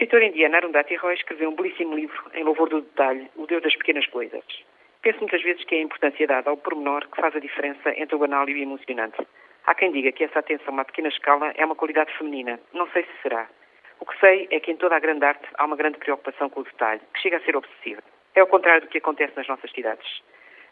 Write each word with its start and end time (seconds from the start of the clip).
escritora 0.00 0.24
indiana 0.24 0.56
Arundhati 0.56 0.96
Roy 0.96 1.12
escreveu 1.12 1.50
um 1.50 1.54
belíssimo 1.54 1.94
livro 1.94 2.24
em 2.32 2.42
louvor 2.42 2.70
do 2.70 2.80
detalhe, 2.80 3.30
O 3.36 3.46
Deus 3.46 3.62
das 3.62 3.76
Pequenas 3.76 4.06
Coisas. 4.06 4.42
Penso 5.02 5.18
muitas 5.18 5.42
vezes 5.42 5.62
que 5.64 5.74
é 5.74 5.78
a 5.78 5.82
importância 5.82 6.26
dada 6.26 6.48
ao 6.48 6.56
pormenor 6.56 7.06
que 7.06 7.20
faz 7.20 7.36
a 7.36 7.38
diferença 7.38 7.92
entre 7.94 8.16
o 8.16 8.18
banal 8.18 8.48
e 8.48 8.54
o 8.54 8.56
emocionante. 8.56 9.18
Há 9.66 9.74
quem 9.74 9.92
diga 9.92 10.10
que 10.10 10.24
essa 10.24 10.38
atenção 10.38 10.72
uma 10.72 10.86
pequena 10.86 11.08
escala 11.08 11.52
é 11.54 11.66
uma 11.66 11.74
qualidade 11.74 12.16
feminina. 12.16 12.58
Não 12.72 12.88
sei 12.92 13.02
se 13.02 13.10
será. 13.22 13.46
O 14.00 14.06
que 14.06 14.18
sei 14.18 14.48
é 14.50 14.58
que 14.58 14.70
em 14.70 14.76
toda 14.76 14.96
a 14.96 15.00
grande 15.00 15.22
arte 15.22 15.46
há 15.52 15.66
uma 15.66 15.76
grande 15.76 15.98
preocupação 15.98 16.48
com 16.48 16.60
o 16.60 16.64
detalhe, 16.64 17.02
que 17.12 17.20
chega 17.20 17.36
a 17.36 17.40
ser 17.40 17.54
obsessiva. 17.54 18.02
É 18.34 18.42
o 18.42 18.46
contrário 18.46 18.80
do 18.80 18.88
que 18.88 18.96
acontece 18.96 19.36
nas 19.36 19.48
nossas 19.48 19.70
cidades. 19.70 20.22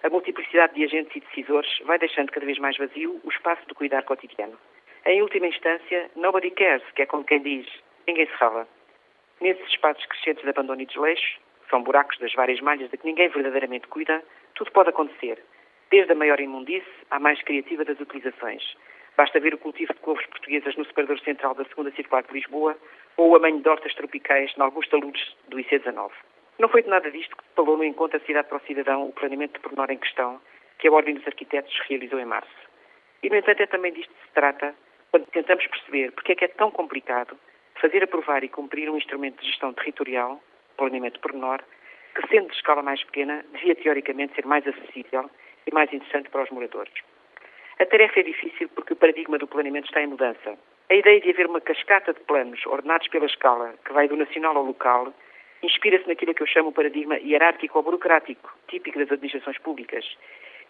A 0.05 0.09
multiplicidade 0.09 0.73
de 0.73 0.85
agentes 0.85 1.15
e 1.15 1.21
decisores 1.21 1.69
vai 1.85 1.99
deixando 1.99 2.33
cada 2.33 2.47
vez 2.47 2.59
mais 2.59 2.79
vazio 2.79 3.21
o 3.23 3.29
espaço 3.29 3.69
do 3.69 3.75
cuidar 3.75 4.05
cotidiano. 4.05 4.59
Em 5.05 5.21
última 5.21 5.49
instância, 5.49 6.11
nobody 6.17 6.51
cares, 6.51 6.91
que 6.95 7.03
é 7.03 7.07
como 7.07 7.25
quem 7.25 7.43
diz, 7.43 7.67
ninguém 8.07 8.25
se 8.25 8.39
fala. 8.39 8.67
Nesses 9.41 9.67
espaços 9.69 10.05
crescentes 10.07 10.43
de 10.43 10.51
abandono 10.51 10.83
e 10.83 10.87
desleixo, 10.87 11.39
são 11.71 11.83
buracos 11.83 12.19
das 12.19 12.33
várias 12.35 12.61
malhas 12.61 12.91
de 12.91 12.97
que 12.97 13.07
ninguém 13.07 13.29
verdadeiramente 13.29 13.87
cuida, 13.87 14.23
tudo 14.55 14.73
pode 14.73 14.91
acontecer, 14.91 15.43
desde 15.91 16.13
a 16.13 16.15
maior 16.15 16.41
imundice 16.41 16.87
à 17.11 17.21
mais 17.21 17.41
criativa 17.43 17.85
das 17.85 18.01
utilizações. 18.01 18.63
Basta 19.17 19.41
ver 19.41 19.55
o 19.55 19.59
cultivo 19.59 19.93
de 19.93 20.01
couves 20.01 20.27
portuguesas 20.27 20.77
no 20.77 20.85
separador 20.85 21.19
central 21.21 21.55
da 21.55 21.65
segunda 21.65 21.91
circular 21.93 22.23
de 22.23 22.33
Lisboa 22.33 22.77
ou 23.17 23.31
o 23.31 23.37
amanho 23.37 23.61
de 23.61 23.69
hortas 23.69 23.95
tropicais 23.95 24.55
na 24.57 24.65
Augusta 24.65 24.97
Lourdes 24.97 25.37
do 25.49 25.57
IC19. 25.59 26.11
Não 26.59 26.69
foi 26.69 26.83
de 26.83 26.89
nada 26.89 27.11
disto 27.11 27.37
que 27.37 27.45
falou 27.55 27.77
no 27.77 27.85
encontro 27.85 28.21
Cidade 28.27 28.49
para 28.49 28.59
o 28.59 28.67
Cidadão 28.67 29.09
o 29.09 29.13
planeamento 29.13 29.55
de 29.55 29.61
pormenor 29.61 29.91
em 29.91 29.99
questão 29.99 30.41
que 30.79 30.89
a 30.89 30.93
Ordem 30.93 31.15
dos 31.15 31.27
Arquitetos 31.27 31.77
realizou 31.89 32.19
em 32.21 32.25
março. 32.25 32.51
E, 33.23 33.29
no 33.29 33.37
entanto, 33.37 33.63
é 33.63 33.67
também 33.67 33.93
disto 33.93 34.13
que 34.13 34.27
se 34.27 34.33
trata 34.33 34.75
quando 35.11 35.27
tentamos 35.27 35.67
perceber 35.67 36.13
porque 36.13 36.33
é 36.33 36.35
que 36.35 36.45
é 36.45 36.49
tão 36.49 36.71
complicado 36.71 37.37
fazer 37.81 38.03
aprovar 38.03 38.45
e 38.45 38.49
cumprir 38.49 38.91
um 38.91 38.97
instrumento 38.97 39.41
de 39.41 39.47
gestão 39.47 39.73
territorial, 39.73 40.41
planeamento 40.77 41.21
pormenor, 41.21 41.61
que 42.15 42.27
sendo 42.29 42.49
de 42.49 42.55
escala 42.55 42.83
mais 42.83 43.03
pequena, 43.05 43.45
devia 43.53 43.75
teoricamente 43.75 44.35
ser 44.35 44.47
mais 44.47 44.67
acessível 44.67 45.31
e 45.67 45.75
mais 45.75 45.93
interessante 45.93 46.31
para 46.31 46.45
os 46.45 46.51
moradores. 46.51 46.93
A 47.79 47.87
tarefa 47.87 48.21
é 48.21 48.23
difícil 48.25 48.69
porque 48.71 48.93
o 48.93 48.97
paradigma 48.97 49.39
do 49.39 49.47
planeamento 49.47 49.87
está 49.87 50.03
em 50.03 50.09
mudança. 50.09 50.59
A 50.91 50.95
ideia 50.95 51.21
de 51.21 51.31
haver 51.31 51.47
uma 51.47 51.61
cascata 51.61 52.13
de 52.13 52.21
planos 52.21 52.65
ordenados 52.67 53.09
pela 53.09 53.27
escala, 53.27 53.75
que 53.85 53.93
vai 53.93 54.09
do 54.09 54.17
nacional 54.17 54.57
ao 54.57 54.65
local, 54.65 55.13
inspira-se 55.63 56.09
naquilo 56.09 56.35
que 56.35 56.43
eu 56.43 56.47
chamo 56.47 56.71
o 56.71 56.73
paradigma 56.73 57.19
hierárquico 57.19 57.79
ou 57.79 57.85
burocrático, 57.85 58.53
típico 58.69 58.99
das 58.99 59.13
administrações 59.13 59.59
públicas, 59.59 60.05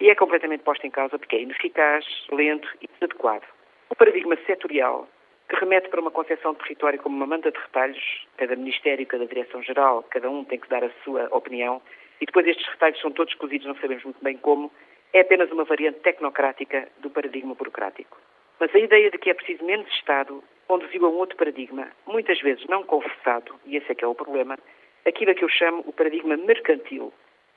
e 0.01 0.11
é 0.11 0.15
completamente 0.15 0.65
posto 0.65 0.87
em 0.87 0.91
causa 0.91 1.19
porque 1.19 1.37
é 1.37 1.43
ineficaz, 1.43 2.05
lento 2.31 2.69
e 2.83 2.89
inadequado. 3.01 3.45
O 3.91 3.97
paradigma 3.97 4.37
setorial 4.47 5.09
que 5.49 5.57
remete 5.57 5.89
para 5.89 6.01
uma 6.01 6.11
concepção 6.11 6.53
de 6.53 6.59
território 6.59 7.01
como 7.01 7.17
uma 7.17 7.27
manta 7.27 7.51
de 7.51 7.59
retalhos, 7.59 8.27
cada 8.37 8.55
Ministério, 8.55 9.07
cada 9.07 9.27
Direção-Geral, 9.27 10.05
cada 10.11 10.29
um 10.31 10.45
tem 10.45 10.59
que 10.59 10.69
dar 10.69 10.85
a 10.85 10.91
sua 11.03 11.29
opinião, 11.31 11.81
e 12.21 12.27
depois 12.27 12.47
estes 12.47 12.67
retalhos 12.69 13.01
são 13.01 13.11
todos 13.11 13.35
cozidos, 13.35 13.67
não 13.67 13.77
sabemos 13.77 14.05
muito 14.05 14.23
bem 14.23 14.37
como, 14.37 14.71
é 15.13 15.21
apenas 15.21 15.51
uma 15.51 15.65
variante 15.65 16.01
tecnocrática 16.01 16.89
do 16.99 17.09
paradigma 17.09 17.55
burocrático. 17.55 18.19
Mas 18.61 18.75
a 18.75 18.79
ideia 18.79 19.11
de 19.11 19.19
que 19.19 19.31
é 19.31 19.35
preciso 19.35 19.65
menos 19.65 19.89
Estado 19.95 20.43
conduziu 20.67 21.07
a 21.07 21.09
um 21.09 21.17
outro 21.17 21.37
paradigma, 21.37 21.89
muitas 22.07 22.39
vezes 22.41 22.67
não 22.67 22.83
confessado, 22.83 23.55
e 23.65 23.77
esse 23.77 23.91
é 23.91 23.95
que 23.95 24.05
é 24.05 24.09
o 24.09 24.15
problema, 24.15 24.59
aquilo 25.07 25.31
a 25.31 25.35
que 25.35 25.45
eu 25.45 25.49
chamo 25.49 25.83
o 25.87 25.93
paradigma 25.93 26.37
mercantil, 26.37 27.11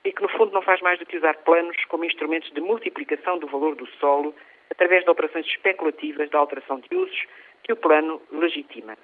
e 0.05 0.13
que 0.13 0.21
no 0.21 0.29
fundo 0.29 0.53
não 0.53 0.61
faz 0.61 0.79
mais 0.81 0.97
do 0.97 1.05
que 1.05 1.17
usar 1.17 1.35
planos 1.39 1.75
como 1.85 2.05
instrumentos 2.05 2.51
de 2.51 2.61
multiplicação 2.61 3.37
do 3.37 3.47
valor 3.47 3.75
do 3.75 3.85
solo 3.99 4.33
através 4.71 5.03
de 5.03 5.09
operações 5.09 5.45
especulativas 5.45 6.29
de 6.29 6.35
alteração 6.35 6.79
de 6.79 6.95
usos 6.95 7.27
que 7.63 7.73
o 7.73 7.75
plano 7.75 8.21
legitima. 8.31 8.97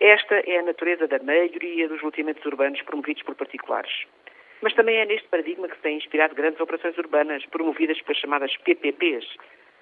Esta 0.00 0.36
é 0.46 0.58
a 0.58 0.62
natureza 0.62 1.06
da 1.06 1.18
maioria 1.18 1.88
dos 1.88 2.00
loteamentos 2.02 2.44
urbanos 2.46 2.80
promovidos 2.82 3.22
por 3.22 3.34
particulares. 3.34 4.06
Mas 4.62 4.74
também 4.74 4.96
é 4.96 5.04
neste 5.04 5.28
paradigma 5.28 5.68
que 5.68 5.76
se 5.76 5.82
têm 5.82 5.96
inspirado 5.96 6.34
grandes 6.34 6.60
operações 6.60 6.96
urbanas 6.98 7.44
promovidas 7.46 8.00
pelas 8.02 8.18
chamadas 8.18 8.56
PPPs, 8.58 9.26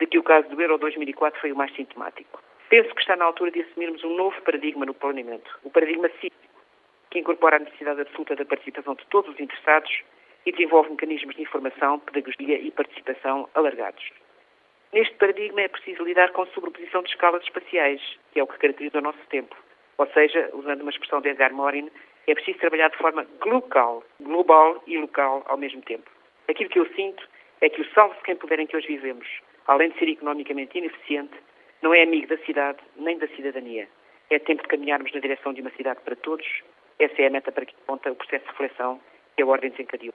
de 0.01 0.07
que 0.07 0.19
o 0.19 0.23
caso 0.23 0.49
do 0.49 0.61
Euro 0.61 0.79
2004 0.79 1.41
foi 1.41 1.53
o 1.53 1.57
mais 1.57 1.75
sintomático. 1.75 2.43
Penso 2.69 2.95
que 2.95 3.01
está 3.01 3.17
na 3.17 3.25
altura 3.25 3.51
de 3.51 3.63
assumirmos 3.63 4.05
um 4.05 4.15
novo 4.15 4.41
paradigma 4.43 4.85
no 4.85 4.95
planeamento, 4.95 5.59
o 5.65 5.71
paradigma 5.71 6.09
cívico, 6.21 6.37
que 7.11 7.19
incorpora 7.19 7.57
a 7.57 7.61
necessidade 7.61 8.03
absoluta 8.03 8.37
da 8.37 8.45
participação 8.45 8.95
de 8.95 9.07
todos 9.07 9.33
os 9.33 9.41
interessados 9.41 10.03
e 10.45 10.53
desenvolve 10.53 10.91
mecanismos 10.91 11.35
de 11.35 11.43
informação, 11.43 11.99
pedagogia 12.01 12.59
e 12.59 12.71
participação 12.71 13.49
alargados. 13.55 14.05
Neste 14.93 15.15
paradigma 15.17 15.61
é 15.61 15.69
preciso 15.69 16.03
lidar 16.03 16.33
com 16.33 16.47
sobreposição 16.47 17.03
de 17.03 17.11
escalas 17.11 17.43
espaciais, 17.43 18.01
que 18.33 18.41
é 18.41 18.43
o 18.43 18.47
que 18.47 18.59
caracteriza 18.59 18.99
o 18.99 19.03
nosso 19.03 19.19
tempo. 19.29 19.55
Ou 19.99 20.07
seja, 20.09 20.49
usando 20.55 20.81
uma 20.81 20.91
expressão 20.91 21.21
de 21.21 21.29
Edgar 21.29 21.53
Morin, 21.53 21.91
é 22.27 22.35
preciso 22.35 22.59
trabalhar 22.59 22.89
de 22.89 22.97
forma 22.97 23.27
global, 23.41 24.03
global 24.21 24.83
e 24.87 24.97
local 24.97 25.45
ao 25.47 25.59
mesmo 25.59 25.83
tempo. 25.83 26.11
Aquilo 26.49 26.71
que 26.71 26.79
eu 26.79 26.87
sinto 26.95 27.29
é 27.61 27.69
que 27.69 27.83
o 27.83 27.93
salve-se 27.93 28.23
quem 28.23 28.37
puder 28.37 28.61
em 28.61 28.67
que 28.67 28.77
hoje 28.77 28.87
vivemos, 28.87 29.27
além 29.67 29.91
de 29.91 29.99
ser 29.99 30.09
economicamente 30.09 30.79
ineficiente, 30.79 31.35
não 31.83 31.93
é 31.93 32.03
amigo 32.03 32.27
da 32.27 32.39
cidade 32.39 32.79
nem 32.97 33.19
da 33.19 33.29
cidadania. 33.29 33.89
É 34.31 34.39
tempo 34.39 34.63
de 34.63 34.69
caminharmos 34.69 35.13
na 35.13 35.21
direção 35.21 35.53
de 35.53 35.61
uma 35.61 35.71
cidade 35.71 36.01
para 36.01 36.17
todos. 36.17 36.47
Essa 36.99 37.23
é 37.23 37.27
a 37.27 37.31
meta 37.31 37.53
para 37.53 37.67
que 37.67 37.75
aponta 37.83 38.11
o 38.11 38.17
processo 38.17 38.45
de 38.45 38.51
reflexão 38.51 39.01
que 39.37 39.43
a 39.43 39.47
Ordem 39.47 39.71
desencadeou. 39.71 40.15